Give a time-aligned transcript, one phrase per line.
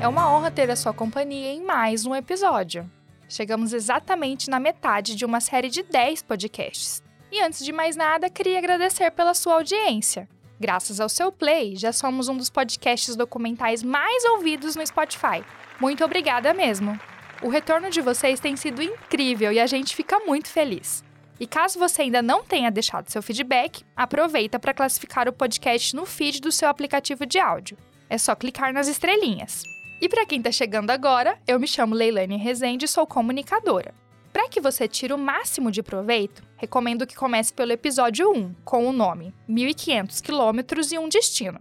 [0.00, 2.88] É uma honra ter a sua companhia em mais um episódio.
[3.28, 7.02] Chegamos exatamente na metade de uma série de 10 podcasts.
[7.32, 10.28] E antes de mais nada, queria agradecer pela sua audiência.
[10.60, 15.44] Graças ao seu play, já somos um dos podcasts documentais mais ouvidos no Spotify.
[15.80, 16.98] Muito obrigada mesmo.
[17.42, 21.02] O retorno de vocês tem sido incrível e a gente fica muito feliz.
[21.40, 26.06] E caso você ainda não tenha deixado seu feedback, aproveita para classificar o podcast no
[26.06, 27.76] feed do seu aplicativo de áudio.
[28.08, 29.62] É só clicar nas estrelinhas.
[30.00, 33.92] E para quem está chegando agora, eu me chamo Leilane Rezende e sou comunicadora.
[34.32, 38.86] Para que você tire o máximo de proveito, recomendo que comece pelo episódio 1, com
[38.86, 41.58] o nome 1500 quilômetros e um destino.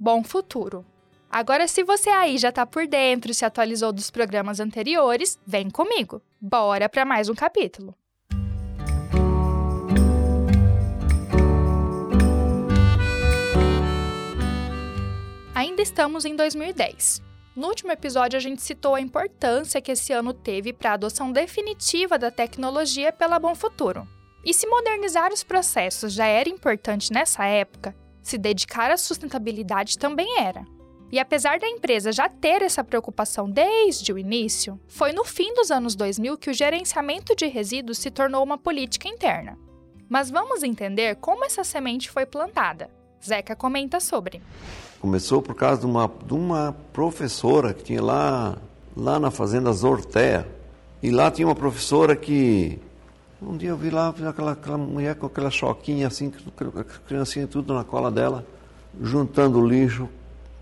[0.00, 0.84] Bom futuro!
[1.30, 5.70] Agora, se você aí já está por dentro e se atualizou dos programas anteriores, vem
[5.70, 6.20] comigo.
[6.40, 7.94] Bora para mais um capítulo.
[15.54, 17.35] Ainda estamos em 2010.
[17.56, 21.32] No último episódio, a gente citou a importância que esse ano teve para a adoção
[21.32, 24.06] definitiva da tecnologia pela Bom Futuro.
[24.44, 30.38] E se modernizar os processos já era importante nessa época, se dedicar à sustentabilidade também
[30.38, 30.66] era.
[31.10, 35.70] E apesar da empresa já ter essa preocupação desde o início, foi no fim dos
[35.70, 39.58] anos 2000 que o gerenciamento de resíduos se tornou uma política interna.
[40.10, 42.90] Mas vamos entender como essa semente foi plantada.
[43.24, 44.40] Zeca comenta sobre.
[45.00, 48.56] Começou por causa de uma, de uma professora que tinha lá,
[48.96, 50.46] lá na fazenda Zortea.
[51.02, 52.78] E lá tinha uma professora que.
[53.40, 56.32] Um dia eu vi lá aquela, aquela mulher com aquela choquinha assim,
[57.06, 58.46] criancinha tudo na cola dela,
[59.00, 60.08] juntando lixo,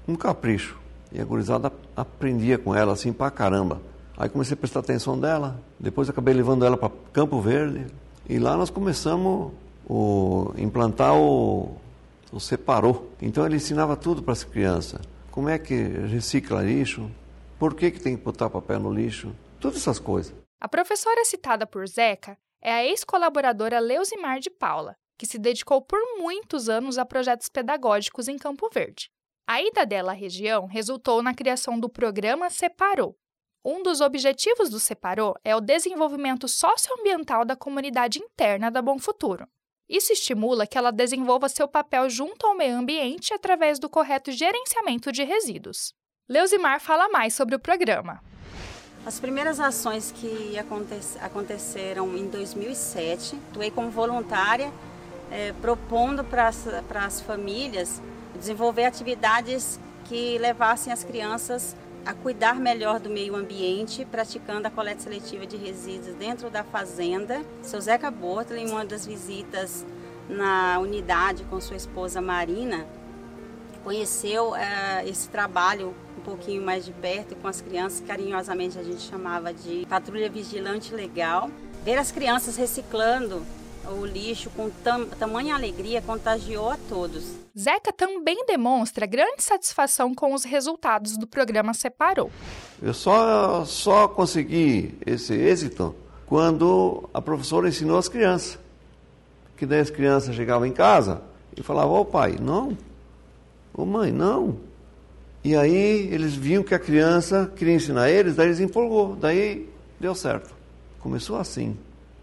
[0.09, 0.77] um capricho.
[1.13, 3.81] E a gurizada aprendia com ela assim pra caramba.
[4.17, 7.87] Aí comecei a prestar atenção dela, depois acabei levando ela para Campo Verde.
[8.29, 9.53] E lá nós começamos
[9.89, 11.77] a implantar o,
[12.35, 13.13] o separou.
[13.23, 15.01] Então ele ensinava tudo para as crianças.
[15.31, 17.11] Como é que recicla lixo?
[17.59, 19.35] Por que, que tem que botar papel no lixo?
[19.61, 20.35] Todas essas coisas.
[20.61, 25.99] A professora citada por Zeca é a ex-colaboradora Leusimar de Paula, que se dedicou por
[26.19, 29.11] muitos anos a projetos pedagógicos em Campo Verde.
[29.47, 33.17] A ida dela à região resultou na criação do programa Separou.
[33.65, 39.47] Um dos objetivos do Separou é o desenvolvimento socioambiental da comunidade interna da Bom Futuro.
[39.89, 45.13] Isso estimula que ela desenvolva seu papel junto ao meio ambiente através do correto gerenciamento
[45.13, 45.93] de resíduos.
[46.29, 48.23] Leusimar fala mais sobre o programa.
[49.05, 50.57] As primeiras ações que
[51.21, 54.73] aconteceram em 2007, atuei como voluntária,
[55.31, 58.01] é, propondo para as famílias
[58.35, 65.01] desenvolver atividades que levassem as crianças a cuidar melhor do meio ambiente, praticando a coleta
[65.01, 67.43] seletiva de resíduos dentro da fazenda.
[67.63, 69.87] Seu Zeca Bortoli, em uma das visitas
[70.29, 72.87] na unidade com sua esposa Marina,
[73.83, 74.57] conheceu uh,
[75.07, 79.87] esse trabalho um pouquinho mais de perto com as crianças, carinhosamente a gente chamava de
[79.89, 81.51] patrulha vigilante legal.
[81.85, 83.45] Ver as crianças reciclando
[83.91, 87.25] o lixo com tam, tamanha alegria contagiou a todos.
[87.59, 92.31] Zeca também demonstra grande satisfação com os resultados do programa Separou.
[92.83, 95.95] Eu só, só consegui esse êxito
[96.27, 98.59] quando a professora ensinou as crianças.
[99.57, 101.23] Que daí as crianças chegavam em casa
[101.57, 102.71] e falavam, ô oh, pai, não.
[103.73, 104.59] Ô oh, mãe, não.
[105.45, 109.69] E aí eles viam que a criança queria ensinar eles, daí eles empolgou, daí
[110.01, 110.55] deu certo.
[111.01, 111.77] Começou assim.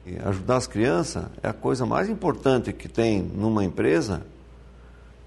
[0.05, 4.23] E ajudar as crianças é a coisa mais importante que tem numa empresa,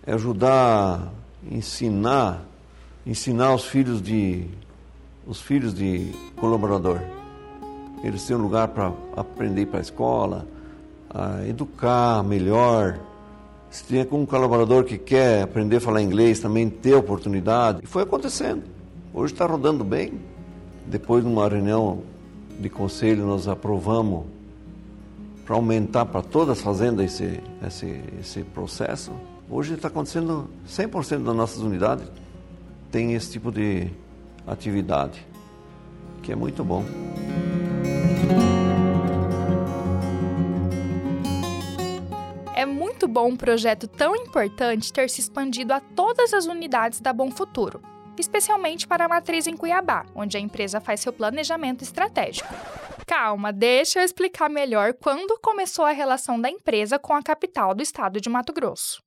[0.04, 1.12] é ajudar,
[1.50, 2.42] ensinar,
[3.06, 4.48] ensinar os filhos de
[5.26, 7.00] os filhos de colaborador.
[8.02, 10.46] Eles têm um lugar para aprender para a escola,
[11.08, 12.98] a educar melhor.
[13.70, 17.80] Se tem um colaborador que quer aprender a falar inglês, também ter oportunidade.
[17.82, 18.62] E foi acontecendo.
[19.14, 20.20] Hoje está rodando bem.
[20.86, 22.02] Depois de uma reunião
[22.60, 24.26] de conselho, nós aprovamos
[25.44, 29.12] para aumentar para todas as fazendas esse, esse, esse processo.
[29.48, 32.08] Hoje está acontecendo 100% das nossas unidades
[32.94, 33.90] tem esse tipo de
[34.46, 35.26] atividade,
[36.22, 36.84] que é muito bom.
[42.54, 47.12] É muito bom um projeto tão importante ter se expandido a todas as unidades da
[47.12, 47.82] Bom Futuro,
[48.16, 52.54] especialmente para a matriz em Cuiabá, onde a empresa faz seu planejamento estratégico.
[53.06, 57.82] Calma, deixa eu explicar melhor quando começou a relação da empresa com a capital do
[57.82, 59.02] estado de Mato Grosso.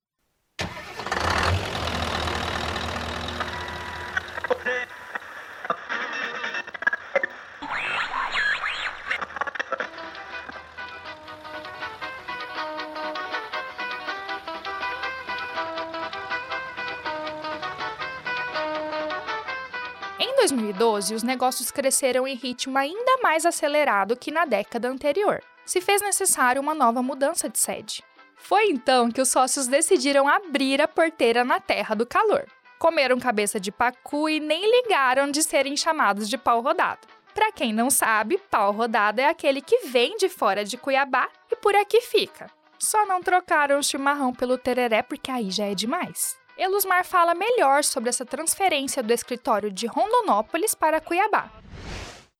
[20.78, 25.42] 2012, os negócios cresceram em ritmo ainda mais acelerado que na década anterior.
[25.66, 28.02] Se fez necessário uma nova mudança de sede.
[28.36, 32.46] Foi então que os sócios decidiram abrir a porteira na Terra do Calor.
[32.78, 37.06] Comeram cabeça de pacu e nem ligaram de serem chamados de pau rodado.
[37.34, 41.56] Para quem não sabe, pau rodado é aquele que vem de fora de Cuiabá e
[41.56, 42.46] por aqui fica.
[42.78, 46.38] Só não trocaram o chimarrão pelo tereré porque aí já é demais.
[46.58, 51.52] Elusmar fala melhor sobre essa transferência do escritório de Rondonópolis para Cuiabá.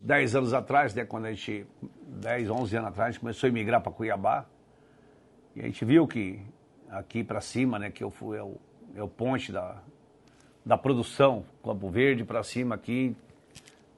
[0.01, 3.53] Dez anos atrás, né, quando a gente, 10, 11 anos atrás, a gente começou a
[3.53, 4.45] migrar para Cuiabá,
[5.55, 6.41] e a gente viu que
[6.91, 8.57] aqui para cima, né, que eu fui, é o,
[8.97, 9.77] é o ponte da,
[10.67, 13.17] da produção, Campo Verde para cima aqui,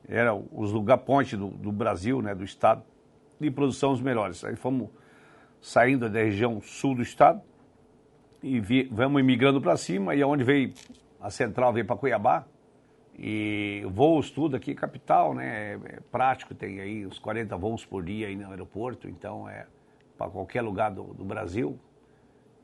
[0.07, 2.83] era os lugar ponte do, do, Brasil, né, do estado,
[3.41, 4.45] de produção os melhores.
[4.45, 4.91] Aí fomos
[5.63, 7.41] saindo da região sul do estado,
[8.43, 10.73] e vi, vamos imigrando para cima, e aonde veio
[11.21, 12.45] a central veio para Cuiabá,
[13.19, 18.29] e voos tudo aqui, capital, né, é prático, tem aí uns 40 voos por dia
[18.29, 19.67] aí no aeroporto, então é
[20.17, 21.79] para qualquer lugar do, do, Brasil,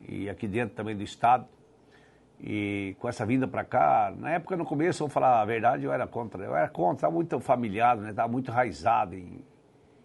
[0.08, 1.46] e aqui dentro também do estado,
[2.40, 5.92] e com essa vinda para cá, na época, no começo, vou falar a verdade, eu
[5.92, 9.44] era contra, eu era contra, estava muito familiado, né, estava muito raizado em,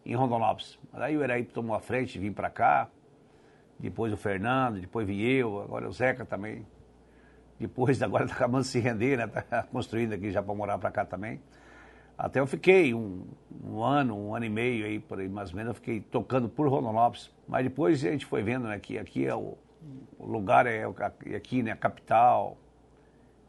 [0.05, 2.89] em Rondonópolis, mas aí o Eraípe tomou a frente, vim para cá,
[3.81, 6.65] depois o Fernando, depois vim eu, agora o Zeca também.
[7.59, 9.25] Depois, agora está acabando de se render, né?
[9.25, 11.41] Está construindo aqui já para morar para cá também.
[12.17, 13.25] Até eu fiquei um,
[13.63, 16.47] um, ano, um ano e meio aí, por aí mais ou menos, eu fiquei tocando
[16.47, 17.31] por Rondonópolis.
[17.47, 19.57] Mas depois a gente foi vendo né, que aqui é o,
[20.19, 20.83] o lugar, é,
[21.25, 22.57] é aqui, né, a capital.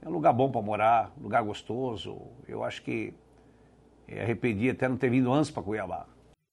[0.01, 2.19] É um lugar bom para morar, lugar gostoso.
[2.49, 3.13] Eu acho que
[4.09, 6.07] é, arrependi até não ter vindo antes para Cuiabá.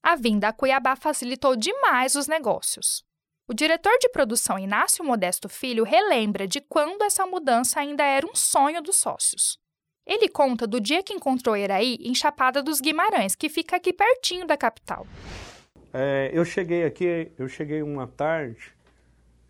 [0.04, 3.09] A vinda a Cuiabá facilitou demais os negócios.
[3.50, 8.36] O diretor de produção Inácio Modesto Filho relembra de quando essa mudança ainda era um
[8.36, 9.58] sonho dos sócios.
[10.06, 14.46] Ele conta do dia que encontrou Eraí em Chapada dos Guimarães, que fica aqui pertinho
[14.46, 15.08] da capital.
[15.92, 18.72] É, eu cheguei aqui, eu cheguei uma tarde,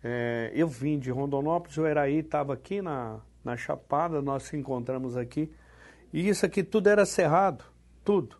[0.02, 5.14] é, eu vim de Rondonópolis, o Eraí estava aqui na, na Chapada, nós se encontramos
[5.14, 5.52] aqui,
[6.10, 7.66] e isso aqui tudo era cerrado,
[8.02, 8.38] tudo.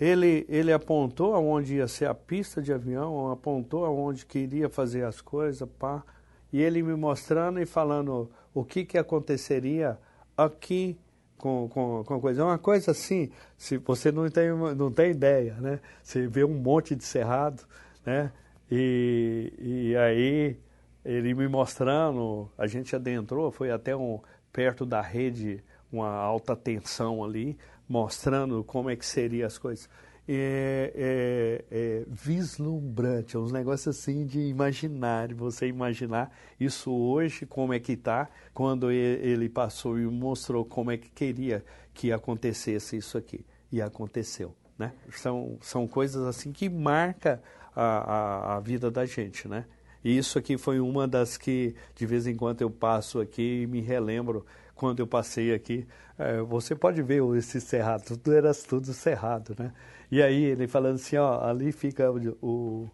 [0.00, 5.20] Ele, ele apontou aonde ia ser a pista de avião, apontou aonde queria fazer as
[5.20, 6.04] coisas, pá.
[6.52, 9.98] E ele me mostrando e falando o que, que aconteceria
[10.36, 10.98] aqui
[11.36, 12.42] com, com, com coisa.
[12.42, 15.80] É uma coisa assim, se você não tem, não tem ideia, né?
[16.02, 17.64] Você vê um monte de cerrado,
[18.06, 18.32] né?
[18.70, 20.60] E, e aí
[21.04, 24.20] ele me mostrando, a gente adentrou, foi até um,
[24.52, 27.56] perto da rede, uma alta tensão ali,
[27.88, 29.88] mostrando como é que seriam as coisas.
[30.30, 36.30] É, é, é, vislumbrante, é uns negócios assim de imaginar, você imaginar
[36.60, 41.64] isso hoje, como é que está, quando ele passou e mostrou como é que queria
[41.94, 43.44] que acontecesse isso aqui.
[43.72, 44.54] E aconteceu.
[44.78, 44.92] Né?
[45.12, 47.42] São, são coisas assim que marca
[47.74, 49.64] a, a, a vida da gente, né?
[50.04, 53.66] E isso aqui foi uma das que de vez em quando eu passo aqui e
[53.66, 54.46] me relembro
[54.78, 55.86] quando eu passei aqui,
[56.16, 59.72] é, você pode ver esse cerrado, tudo era tudo cerrado, né?
[60.10, 62.08] E aí ele falando assim, ó, ali fica
[62.40, 62.88] o,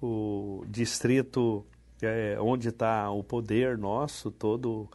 [0.00, 1.66] o distrito
[2.00, 4.88] é, onde está o poder nosso, todo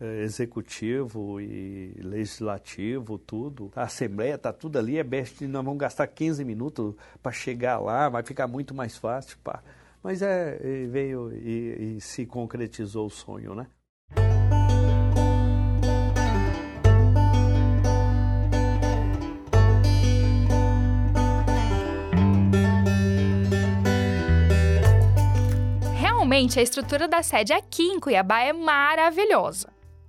[0.00, 3.70] é, executivo e legislativo, tudo.
[3.76, 8.08] A Assembleia está tudo ali, é best, nós vamos gastar 15 minutos para chegar lá,
[8.08, 9.62] vai ficar muito mais fácil, pá.
[10.02, 10.56] Mas é,
[10.86, 13.66] veio e, e se concretizou o sonho, né?
[26.42, 29.68] Realmente, a estrutura da sede aqui em Cuiabá é maravilhosa.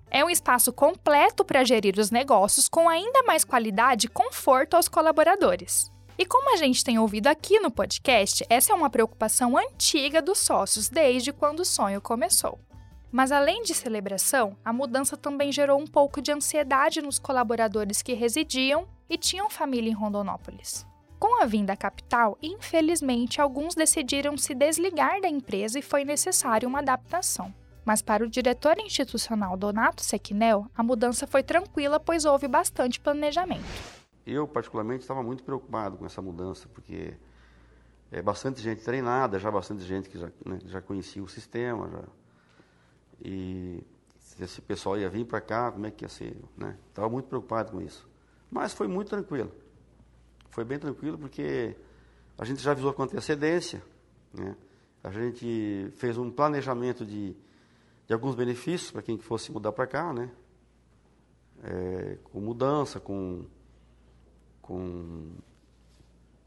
[0.10, 4.88] É um espaço completo para gerir os negócios com ainda mais qualidade e conforto aos
[4.88, 5.92] colaboradores.
[6.18, 10.40] E como a gente tem ouvido aqui no podcast, essa é uma preocupação antiga dos
[10.40, 12.60] sócios desde quando o sonho começou.
[13.12, 18.14] Mas além de celebração, a mudança também gerou um pouco de ansiedade nos colaboradores que
[18.14, 20.84] residiam e tinham família em Rondonópolis.
[21.24, 26.68] Com a vinda à capital, infelizmente, alguns decidiram se desligar da empresa e foi necessária
[26.68, 27.56] uma adaptação.
[27.86, 33.64] Mas para o diretor institucional Donato Sequinel, a mudança foi tranquila, pois houve bastante planejamento.
[34.28, 37.14] Eu, particularmente, estava muito preocupado com essa mudança, porque
[38.12, 42.04] é bastante gente treinada, já bastante gente que já, né, já conhecia o sistema, já,
[43.24, 43.82] e
[44.20, 46.76] se esse pessoal ia vir para cá, como é que ia ser, né?
[46.90, 48.06] Estava muito preocupado com isso.
[48.52, 49.63] Mas foi muito tranquilo
[50.54, 51.76] foi bem tranquilo porque
[52.38, 53.84] a gente já avisou com antecedência,
[54.34, 54.56] né?
[55.04, 57.36] A gente fez um planejamento de,
[58.08, 60.32] de alguns benefícios para quem fosse mudar para cá, né?
[61.64, 63.46] É, com mudança, com
[64.62, 65.32] com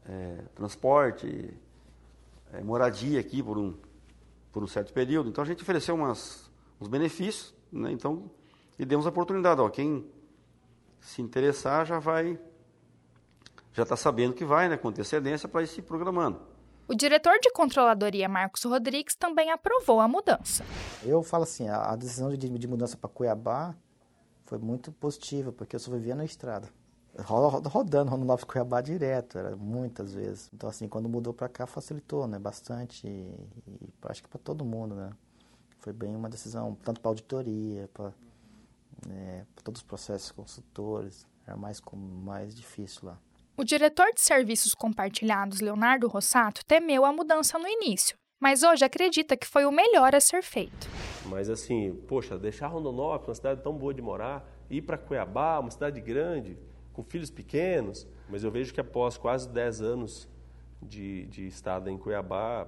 [0.05, 1.53] é, transporte,
[2.51, 3.75] é, moradia aqui por um,
[4.51, 5.29] por um certo período.
[5.29, 6.49] Então a gente ofereceu umas,
[6.81, 7.91] uns benefícios, né?
[7.91, 8.29] então,
[8.79, 9.61] e demos a oportunidade.
[9.61, 10.09] Ó, quem
[10.99, 12.39] se interessar já vai,
[13.77, 16.41] já está sabendo que vai, né, com antecedência para ir se programando.
[16.87, 20.65] O diretor de controladoria, Marcos Rodrigues, também aprovou a mudança.
[21.03, 23.75] Eu falo assim, a decisão de, de mudança para Cuiabá
[24.45, 26.67] foi muito positiva, porque eu só vivia na estrada.
[27.19, 30.49] Rodando Rondonópolis Cuiabá direto, era muitas vezes.
[30.51, 32.39] Então, assim, quando mudou para cá, facilitou, né?
[32.39, 33.09] Bastante, e,
[33.67, 35.11] e acho que para todo mundo, né?
[35.79, 38.11] Foi bem uma decisão, tanto para auditoria, para
[39.07, 43.19] é, todos os processos consultores, era mais, mais difícil lá.
[43.59, 49.35] O diretor de serviços compartilhados, Leonardo Rossato, temeu a mudança no início, mas hoje acredita
[49.35, 50.87] que foi o melhor a ser feito.
[51.25, 55.71] Mas assim, poxa, deixar Rondonópolis, uma cidade tão boa de morar, ir para Cuiabá, uma
[55.71, 56.55] cidade grande,
[56.93, 60.29] com filhos pequenos, mas eu vejo que após quase 10 anos
[60.79, 62.67] de, de estada em Cuiabá,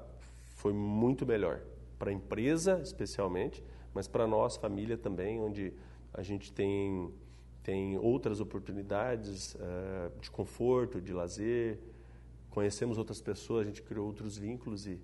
[0.55, 1.62] foi muito melhor.
[2.00, 5.72] Para a empresa, especialmente, mas para nós, família também, onde
[6.12, 7.13] a gente tem
[7.63, 11.79] tem outras oportunidades uh, de conforto, de lazer,
[12.49, 14.99] conhecemos outras pessoas, a gente criou outros vínculos e,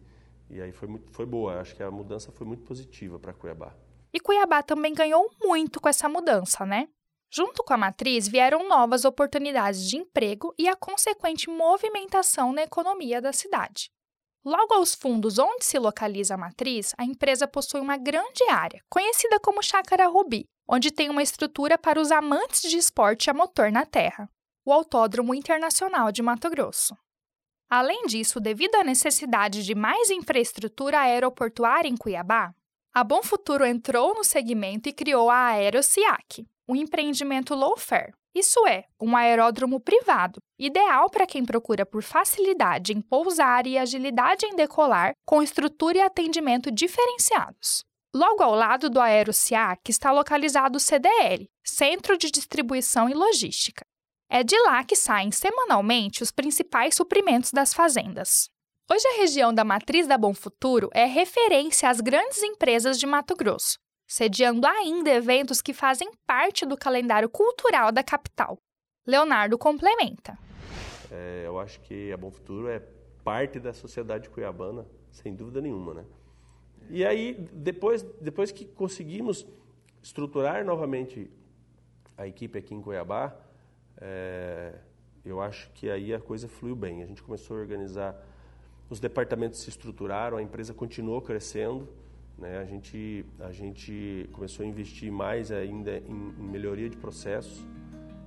[0.49, 1.59] e aí foi, muito, foi boa.
[1.59, 3.75] Acho que a mudança foi muito positiva para Cuiabá.
[4.13, 6.87] E Cuiabá também ganhou muito com essa mudança, né?
[7.29, 13.21] Junto com a matriz vieram novas oportunidades de emprego e a consequente movimentação na economia
[13.21, 13.89] da cidade.
[14.43, 19.39] Logo aos fundos onde se localiza a matriz, a empresa possui uma grande área, conhecida
[19.39, 23.85] como Chácara Rubi, onde tem uma estrutura para os amantes de esporte a motor na
[23.85, 24.29] terra,
[24.65, 26.97] o Autódromo Internacional de Mato Grosso.
[27.69, 32.53] Além disso, devido à necessidade de mais infraestrutura aeroportuária em Cuiabá,
[32.93, 38.83] a Bom Futuro entrou no segmento e criou a AeroCiac, um empreendimento low-fare, isso é,
[39.01, 45.13] um aeródromo privado, ideal para quem procura por facilidade em pousar e agilidade em decolar,
[45.25, 47.85] com estrutura e atendimento diferenciados.
[48.15, 53.85] Logo ao lado do AeroCiac está localizado o CDL, Centro de Distribuição e Logística.
[54.29, 58.49] É de lá que saem semanalmente os principais suprimentos das fazendas.
[58.89, 63.35] Hoje, a região da matriz da Bom Futuro é referência às grandes empresas de Mato
[63.35, 68.57] Grosso, sediando ainda eventos que fazem parte do calendário cultural da capital.
[69.05, 70.39] Leonardo complementa.
[71.11, 72.79] É, eu acho que a Bom Futuro é
[73.25, 76.05] parte da sociedade cuiabana, sem dúvida nenhuma, né?
[76.89, 79.45] E aí, depois, depois que conseguimos
[80.01, 81.29] estruturar novamente
[82.17, 83.35] a equipe aqui em Cuiabá,
[83.97, 84.73] é,
[85.25, 87.01] eu acho que aí a coisa fluiu bem.
[87.01, 88.15] A gente começou a organizar,
[88.89, 91.89] os departamentos se estruturaram, a empresa continuou crescendo,
[92.37, 92.59] né?
[92.59, 97.65] a, gente, a gente começou a investir mais ainda em, em melhoria de processos,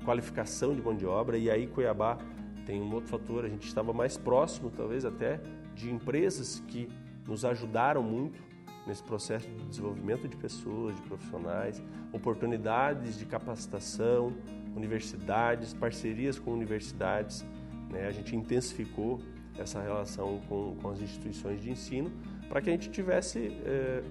[0.05, 2.19] qualificação de mão de obra, e aí Cuiabá
[2.67, 5.41] tem um outro fator, a gente estava mais próximo, talvez até,
[5.75, 6.89] de empresas que
[7.27, 8.48] nos ajudaram muito
[8.89, 14.33] nesse processo de desenvolvimento de pessoas, de profissionais, oportunidades de capacitação,
[14.75, 17.45] universidades, parcerias com universidades.
[17.91, 18.07] Né?
[18.07, 19.21] A gente intensificou
[19.59, 22.11] essa relação com, com as instituições de ensino
[22.49, 24.03] para que a gente tivesse eh,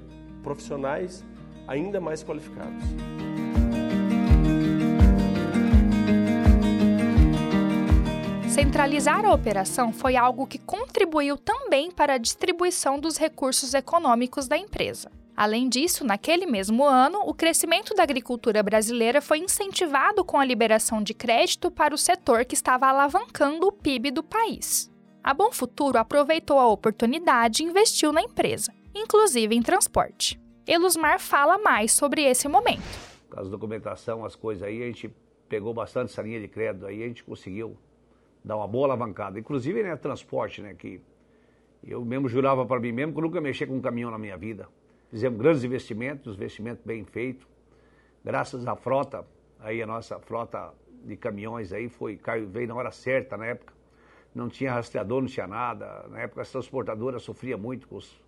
[0.43, 1.25] profissionais
[1.67, 2.83] ainda mais qualificados.
[8.57, 14.57] Centralizar a operação foi algo que contribuiu também para a distribuição dos recursos econômicos da
[14.57, 15.11] empresa.
[15.35, 21.03] Além disso, naquele mesmo ano, o crescimento da agricultura brasileira foi incentivado com a liberação
[21.03, 24.91] de crédito para o setor que estava alavancando o PIB do país.
[25.23, 30.41] A Bom Futuro aproveitou a oportunidade e investiu na empresa, inclusive em transporte.
[30.65, 32.81] Elusmar fala mais sobre esse momento.
[33.35, 35.15] As documentação, as coisas aí, a gente
[35.47, 37.77] pegou bastante essa linha de crédito aí, a gente conseguiu
[38.47, 39.39] dar uma boa alavancada.
[39.39, 41.01] Inclusive, né, transporte, né, que
[41.83, 44.37] eu mesmo jurava para mim mesmo que eu nunca mexi com um caminhão na minha
[44.37, 44.67] vida.
[45.09, 47.47] Fizemos grandes investimentos, investimentos bem feitos.
[48.23, 49.25] Graças à frota,
[49.59, 50.73] aí a nossa frota
[51.05, 53.73] de caminhões aí foi, caiu, veio na hora certa na época.
[54.33, 56.05] Não tinha rastreador, não tinha nada.
[56.09, 58.21] Na época as transportadoras sofriam muito com, os,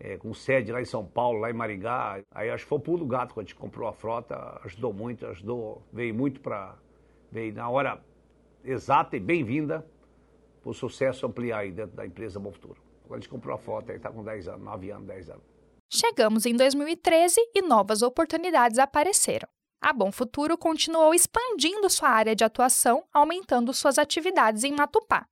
[0.00, 2.20] é, com sede lá em São Paulo, lá em Maringá.
[2.32, 4.92] Aí acho que foi o pulo do gato quando a gente comprou a frota, ajudou
[4.92, 6.76] muito, ajudou, veio muito para.
[7.30, 7.98] Veio na hora
[8.64, 9.86] exata e bem-vinda
[10.62, 12.80] para o sucesso ampliar aí dentro da empresa Bom Futuro.
[13.02, 15.42] Quando a gente comprou a foto, ele está com 10 anos, 9 anos, 10 anos.
[15.90, 19.48] Chegamos em 2013 e novas oportunidades apareceram.
[19.80, 25.26] A Bom Futuro continuou expandindo sua área de atuação, aumentando suas atividades em Matupá.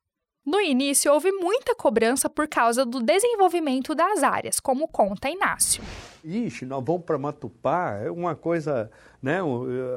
[0.45, 5.83] No início, houve muita cobrança por causa do desenvolvimento das áreas, como conta Inácio.
[6.25, 8.91] Ixi, nós vamos para Matupá, é uma coisa,
[9.23, 9.39] né?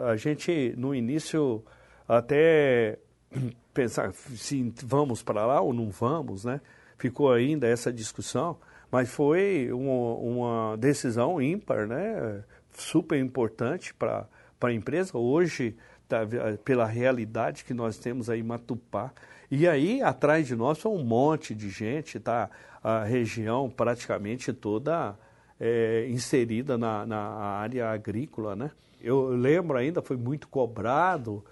[0.08, 1.64] A gente, no início,
[2.08, 3.00] até
[3.74, 6.62] pensar se vamos para lá ou não vamos, né?
[6.98, 8.58] Ficou ainda essa discussão,
[8.92, 12.44] mas foi uma, uma decisão ímpar, né?
[12.74, 14.28] Super importante para
[14.62, 15.18] a empresa.
[15.18, 15.76] Hoje,
[16.08, 16.20] tá,
[16.64, 19.12] pela realidade que nós temos aí em Matupá,
[19.50, 22.50] e aí atrás de nós foi um monte de gente, tá?
[22.84, 25.18] A região praticamente toda
[25.60, 28.72] é, inserida na, na área agrícola, né?
[29.02, 31.44] Eu lembro ainda, foi muito cobrado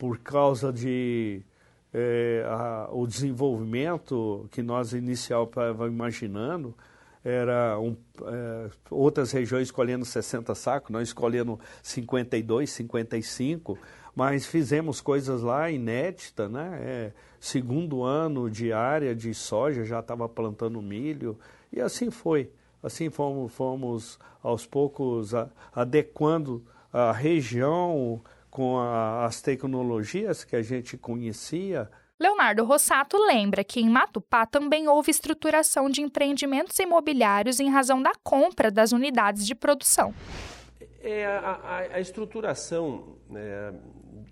[0.00, 1.42] por causa de
[1.92, 6.74] é, a, o desenvolvimento que nós inicial estávamos imaginando,
[7.22, 13.78] era um, é, outras regiões escolhendo 60 sacos, nós escolhendo 52, 55,
[14.16, 16.78] mas fizemos coisas lá inéditas, né?
[16.80, 21.38] É, segundo ano de área de soja, já estava plantando milho,
[21.70, 22.50] e assim foi.
[22.82, 30.62] Assim fomos, fomos aos poucos a, adequando a região com a, as tecnologias que a
[30.62, 31.88] gente conhecia.
[32.18, 38.12] Leonardo Rossato lembra que em Matupá também houve estruturação de empreendimentos imobiliários em razão da
[38.22, 40.14] compra das unidades de produção.
[41.02, 43.72] É, a, a, a estruturação né,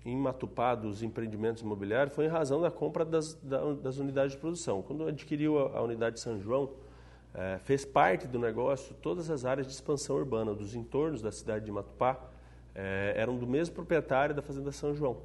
[0.05, 4.37] em Matupá dos empreendimentos imobiliários foi em razão da compra das, da, das unidades de
[4.37, 4.83] produção.
[4.83, 6.71] Quando adquiriu a, a unidade de São João,
[7.33, 11.65] é, fez parte do negócio todas as áreas de expansão urbana dos entornos da cidade
[11.65, 12.19] de Matupá,
[12.79, 15.17] é, eram do mesmo proprietário da Fazenda São João.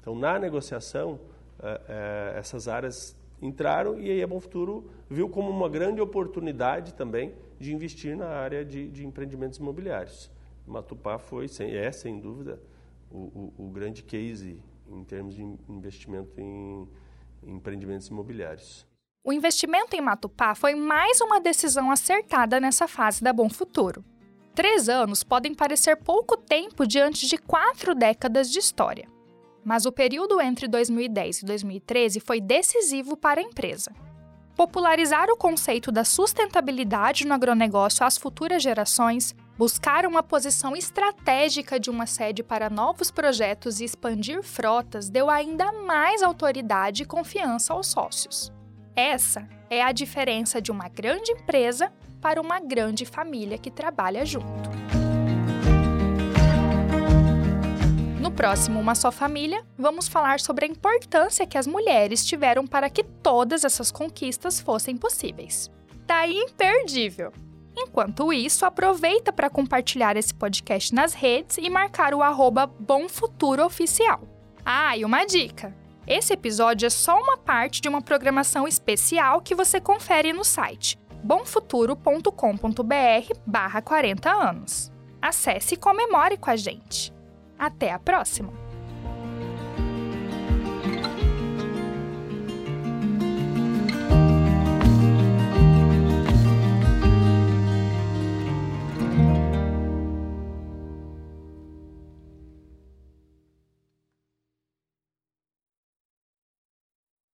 [0.00, 1.18] Então, na negociação,
[1.62, 6.92] é, é, essas áreas entraram e aí a Bom Futuro viu como uma grande oportunidade
[6.92, 10.30] também de investir na área de, de empreendimentos imobiliários.
[10.66, 12.60] Matupá foi, sem, é sem dúvida,
[13.10, 16.88] o, o, o, grande case em termos de investimento em,
[17.42, 18.86] em empreendimentos imobiliários.
[19.24, 24.04] O investimento em Matupá foi mais uma decisão acertada nessa fase da Bom Futuro.
[24.54, 29.08] Três anos podem parecer pouco tempo diante de quatro décadas de história.
[29.64, 33.90] Mas o período entre 2010 e 2013 foi decisivo para a empresa.
[34.54, 41.88] Popularizar o conceito da sustentabilidade no agronegócio às futuras gerações, buscar uma posição estratégica de
[41.88, 47.86] uma sede para novos projetos e expandir frotas deu ainda mais autoridade e confiança aos
[47.86, 48.52] sócios.
[48.94, 54.91] Essa é a diferença de uma grande empresa para uma grande família que trabalha junto.
[58.32, 63.04] Próximo Uma Só Família, vamos falar sobre a importância que as mulheres tiveram para que
[63.04, 65.70] todas essas conquistas fossem possíveis.
[66.06, 67.32] Tá imperdível!
[67.76, 73.64] Enquanto isso, aproveita para compartilhar esse podcast nas redes e marcar o arroba Bom Futuro
[73.64, 74.20] Oficial.
[74.64, 75.74] Ah, e uma dica!
[76.06, 80.98] Esse episódio é só uma parte de uma programação especial que você confere no site
[81.22, 84.90] bomfuturo.com.br barra 40 anos.
[85.20, 87.12] Acesse e comemore com a gente.
[87.62, 88.61] Até a próxima!